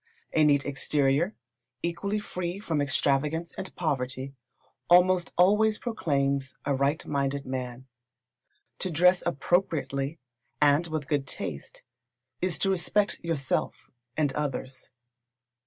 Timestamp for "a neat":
0.33-0.65